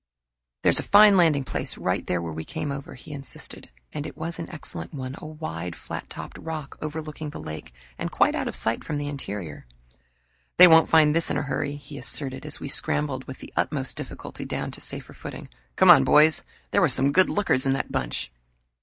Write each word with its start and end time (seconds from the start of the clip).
"There's 0.63 0.79
a 0.79 0.89
fine 0.89 1.15
landing 1.15 1.43
place 1.43 1.77
right 1.77 2.03
there 2.07 2.19
where 2.23 2.33
we 2.33 2.43
came 2.43 2.71
over," 2.71 2.95
he 2.95 3.11
insisted, 3.11 3.69
and 3.93 4.07
it 4.07 4.17
was 4.17 4.39
an 4.39 4.49
excellent 4.49 4.95
one 4.95 5.13
a 5.19 5.27
wide, 5.27 5.75
flat 5.75 6.09
topped 6.09 6.39
rock, 6.39 6.75
overlooking 6.81 7.29
the 7.29 7.39
lake, 7.39 7.71
and 7.99 8.09
quite 8.09 8.33
out 8.33 8.47
of 8.47 8.55
sight 8.55 8.83
from 8.83 8.97
the 8.97 9.07
interior. 9.07 9.67
"They 10.57 10.65
won't 10.67 10.89
find 10.89 11.15
this 11.15 11.29
in 11.29 11.37
a 11.37 11.43
hurry," 11.43 11.75
he 11.75 11.99
asserted, 11.99 12.47
as 12.47 12.59
we 12.59 12.67
scrambled 12.67 13.25
with 13.25 13.37
the 13.37 13.53
utmost 13.55 13.95
difficulty 13.95 14.43
down 14.43 14.71
to 14.71 14.81
safer 14.81 15.13
footing. 15.13 15.49
"Come 15.75 15.91
on, 15.91 16.03
boys 16.03 16.41
there 16.71 16.81
were 16.81 16.89
some 16.89 17.11
good 17.11 17.29
lookers 17.29 17.67
in 17.67 17.73
that 17.73 17.91
bunch." 17.91 18.31